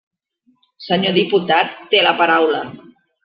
[0.85, 2.63] Senyor diputat, té la paraula.